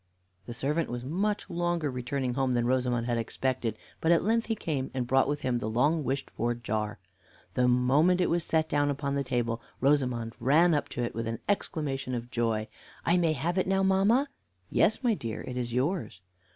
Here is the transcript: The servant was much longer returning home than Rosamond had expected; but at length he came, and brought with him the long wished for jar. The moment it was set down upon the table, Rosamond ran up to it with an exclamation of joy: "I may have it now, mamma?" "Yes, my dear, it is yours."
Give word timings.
The 0.47 0.55
servant 0.55 0.89
was 0.89 1.03
much 1.05 1.47
longer 1.47 1.91
returning 1.91 2.33
home 2.33 2.53
than 2.53 2.65
Rosamond 2.65 3.05
had 3.05 3.19
expected; 3.19 3.77
but 3.99 4.11
at 4.11 4.23
length 4.23 4.47
he 4.47 4.55
came, 4.55 4.89
and 4.95 5.05
brought 5.05 5.27
with 5.29 5.41
him 5.41 5.59
the 5.59 5.69
long 5.69 6.03
wished 6.03 6.31
for 6.31 6.55
jar. 6.55 6.97
The 7.53 7.67
moment 7.67 8.19
it 8.19 8.27
was 8.31 8.43
set 8.43 8.67
down 8.67 8.89
upon 8.89 9.13
the 9.13 9.23
table, 9.23 9.61
Rosamond 9.79 10.33
ran 10.39 10.73
up 10.73 10.89
to 10.89 11.03
it 11.03 11.13
with 11.13 11.27
an 11.27 11.37
exclamation 11.47 12.15
of 12.15 12.31
joy: 12.31 12.67
"I 13.05 13.15
may 13.17 13.33
have 13.33 13.59
it 13.59 13.67
now, 13.67 13.83
mamma?" 13.83 14.27
"Yes, 14.71 15.03
my 15.03 15.13
dear, 15.13 15.43
it 15.43 15.55
is 15.55 15.71
yours." 15.71 16.21